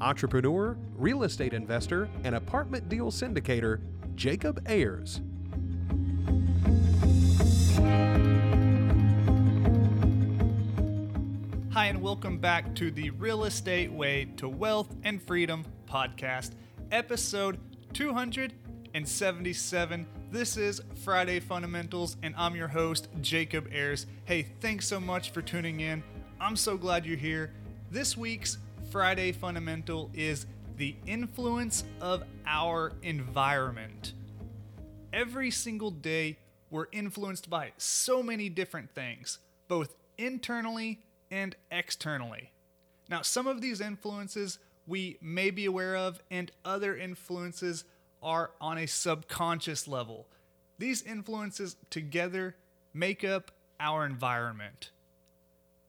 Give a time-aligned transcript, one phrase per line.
[0.00, 3.80] entrepreneur, real estate investor, and apartment deal syndicator,
[4.14, 5.20] Jacob Ayers.
[11.72, 16.52] Hi, and welcome back to the Real Estate Way to Wealth and Freedom podcast,
[16.90, 17.58] episode
[17.92, 20.06] 277.
[20.30, 24.06] This is Friday Fundamentals, and I'm your host, Jacob Ayers.
[24.24, 26.02] Hey, thanks so much for tuning in.
[26.40, 27.52] I'm so glad you're here.
[27.90, 28.58] This week's
[28.96, 30.46] Friday Fundamental is
[30.78, 34.14] the influence of our environment.
[35.12, 36.38] Every single day,
[36.70, 39.38] we're influenced by so many different things,
[39.68, 42.52] both internally and externally.
[43.10, 47.84] Now, some of these influences we may be aware of, and other influences
[48.22, 50.26] are on a subconscious level.
[50.78, 52.56] These influences together
[52.94, 54.88] make up our environment.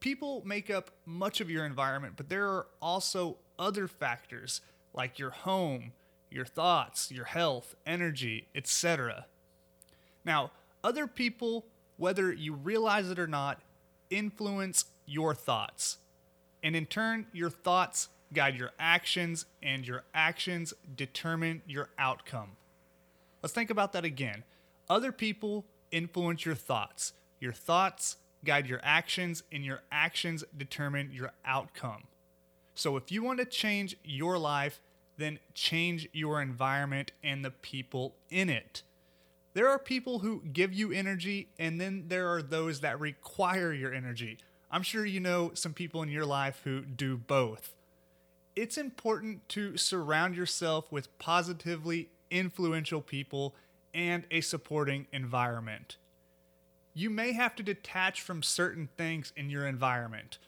[0.00, 4.60] People make up much of your environment, but there are also other factors
[4.94, 5.92] like your home,
[6.30, 9.26] your thoughts, your health, energy, etc.
[10.24, 10.52] Now,
[10.84, 13.60] other people, whether you realize it or not,
[14.10, 15.98] influence your thoughts.
[16.62, 22.50] And in turn, your thoughts guide your actions, and your actions determine your outcome.
[23.42, 24.44] Let's think about that again.
[24.88, 27.12] Other people influence your thoughts.
[27.40, 32.04] Your thoughts guide your actions, and your actions determine your outcome.
[32.74, 34.80] So if you want to change your life,
[35.16, 38.82] then change your environment and the people in it.
[39.54, 43.92] There are people who give you energy, and then there are those that require your
[43.92, 44.38] energy.
[44.70, 47.74] I'm sure you know some people in your life who do both.
[48.54, 53.54] It's important to surround yourself with positively influential people
[53.94, 55.96] and a supporting environment.
[56.98, 60.38] You may have to detach from certain things in your environment.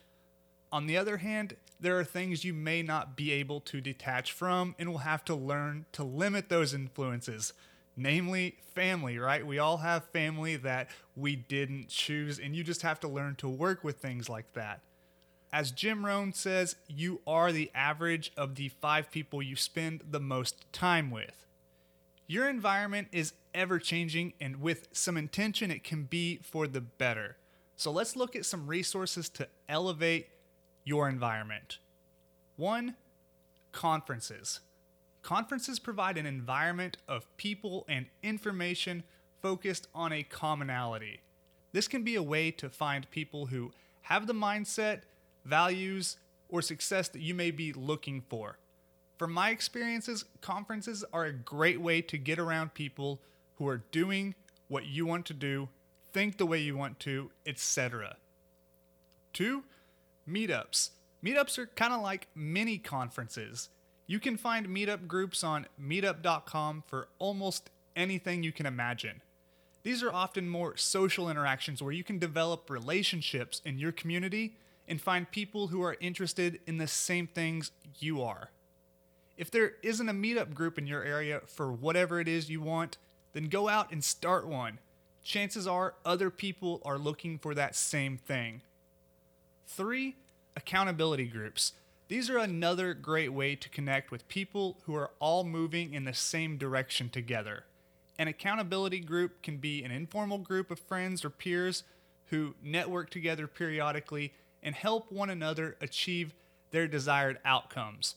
[0.73, 4.75] On the other hand, there are things you may not be able to detach from
[4.77, 7.53] and will have to learn to limit those influences
[7.97, 9.47] namely family, right?
[9.47, 13.49] We all have family that we didn't choose, and you just have to learn to
[13.49, 14.81] work with things like that.
[15.53, 20.21] As Jim Rohn says, you are the average of the five people you spend the
[20.21, 21.47] most time with.
[22.27, 27.37] Your environment is ever changing, and with some intention, it can be for the better.
[27.77, 30.29] So let's look at some resources to elevate
[30.85, 31.79] your environment.
[32.57, 32.97] One,
[33.73, 34.61] conferences.
[35.23, 39.03] Conferences provide an environment of people and information
[39.41, 41.21] focused on a commonality.
[41.73, 43.73] This can be a way to find people who
[44.03, 45.03] have the mindset,
[45.45, 46.17] values,
[46.49, 48.59] or success that you may be looking for.
[49.19, 53.21] From my experiences, conferences are a great way to get around people
[53.61, 54.35] who are doing
[54.69, 55.69] what you want to do,
[56.15, 58.17] think the way you want to, etc.
[59.35, 59.65] Two,
[60.27, 60.91] meetups.
[61.23, 63.69] Meetups are kind of like mini conferences.
[64.07, 69.21] You can find meetup groups on meetup.com for almost anything you can imagine.
[69.83, 74.57] These are often more social interactions where you can develop relationships in your community
[74.89, 78.51] and find people who are interested in the same things you are.
[79.37, 82.97] If there isn't a meetup group in your area for whatever it is you want,
[83.33, 84.79] then go out and start one.
[85.23, 88.63] Chances are other people are looking for that same thing.
[89.67, 90.17] Three,
[90.57, 91.73] accountability groups.
[92.09, 96.15] These are another great way to connect with people who are all moving in the
[96.15, 97.65] same direction together.
[98.19, 101.85] An accountability group can be an informal group of friends or peers
[102.31, 104.33] who network together periodically
[104.63, 106.35] and help one another achieve
[106.71, 108.17] their desired outcomes.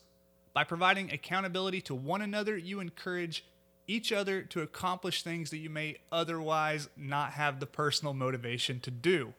[0.53, 3.46] By providing accountability to one another, you encourage
[3.88, 8.91] each other to accomplish things that you may otherwise not have the personal motivation to
[8.91, 9.34] do.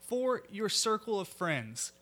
[0.00, 1.92] For your circle of friends,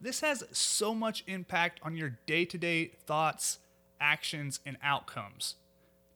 [0.00, 3.58] this has so much impact on your day to day thoughts,
[4.00, 5.54] actions, and outcomes.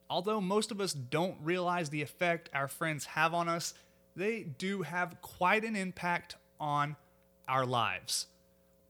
[0.09, 3.73] Although most of us don't realize the effect our friends have on us,
[4.15, 6.95] they do have quite an impact on
[7.47, 8.27] our lives.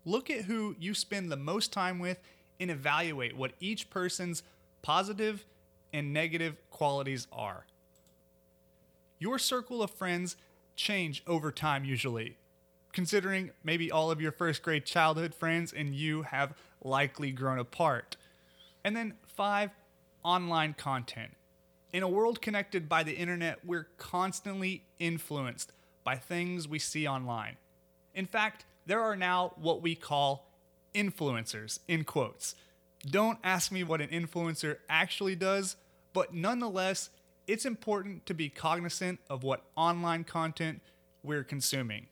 [0.05, 2.19] Look at who you spend the most time with
[2.59, 4.43] and evaluate what each person's
[4.81, 5.45] positive
[5.93, 7.65] and negative qualities are.
[9.17, 10.37] Your circle of friends
[10.75, 12.37] change over time usually.
[12.93, 16.53] considering maybe all of your first grade childhood friends and you have
[16.83, 18.17] likely grown apart.
[18.83, 19.71] And then five,
[20.23, 21.31] online content.
[21.91, 25.71] In a world connected by the internet, we're constantly influenced
[26.03, 27.57] by things we see online.
[28.13, 30.47] In fact, there are now what we call
[30.93, 32.55] influencers, in quotes.
[33.05, 35.77] Don't ask me what an influencer actually does,
[36.13, 37.09] but nonetheless,
[37.47, 40.81] it's important to be cognizant of what online content
[41.23, 42.07] we're consuming.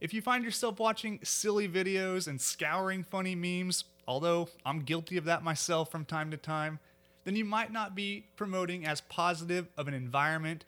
[0.00, 5.24] If you find yourself watching silly videos and scouring funny memes, although I'm guilty of
[5.24, 6.78] that myself from time to time,
[7.24, 10.64] then you might not be promoting as positive of an environment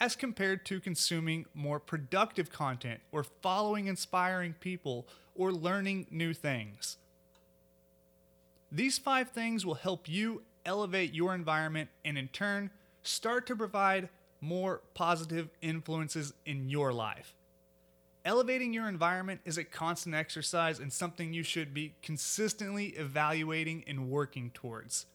[0.00, 6.98] as compared to consuming more productive content or following inspiring people or learning new things.
[8.74, 12.70] These five things will help you elevate your environment and in turn
[13.04, 14.08] start to provide
[14.40, 17.34] more positive influences in your life.
[18.24, 24.10] Elevating your environment is a constant exercise and something you should be consistently evaluating and
[24.10, 25.06] working towards.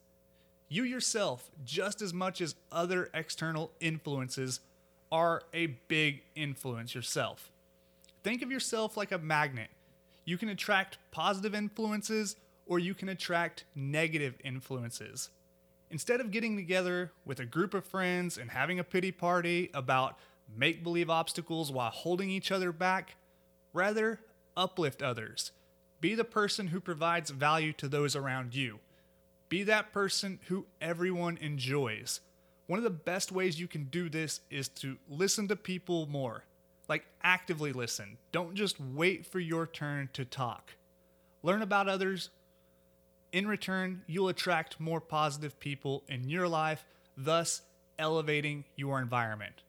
[0.70, 4.62] You yourself, just as much as other external influences,
[5.12, 7.52] are a big influence yourself.
[8.24, 9.70] Think of yourself like a magnet.
[10.24, 12.38] You can attract positive influences
[12.69, 15.30] or you can attract negative influences.
[15.92, 20.18] Instead of getting together with a group of friends and having a pity party about
[20.56, 23.16] make believe obstacles while holding each other back,
[23.74, 24.19] rather
[24.56, 25.51] uplift others.
[26.00, 28.80] Be the person who provides value to those around you.
[29.50, 32.21] Be that person who everyone enjoys.
[32.68, 36.44] One of the best ways you can do this is to listen to people more.
[36.88, 38.18] Like, actively listen.
[38.31, 40.74] Don't just wait for your turn to talk.
[41.42, 42.30] Learn about others.
[43.31, 46.86] In return, you'll attract more positive people in your life,
[47.16, 47.62] thus
[47.98, 49.62] elevating your environment.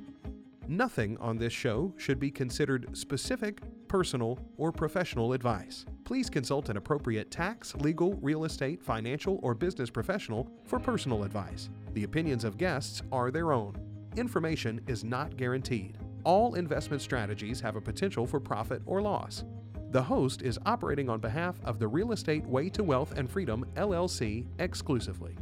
[0.68, 5.84] Nothing on this show should be considered specific, personal, or professional advice.
[6.04, 11.70] Please consult an appropriate tax, legal, real estate, financial, or business professional for personal advice.
[11.94, 13.74] The opinions of guests are their own.
[14.16, 15.96] Information is not guaranteed.
[16.24, 19.44] All investment strategies have a potential for profit or loss.
[19.90, 23.64] The host is operating on behalf of the Real Estate Way to Wealth and Freedom
[23.74, 25.36] LLC exclusively.